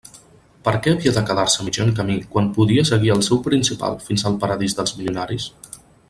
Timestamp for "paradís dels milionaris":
4.45-5.47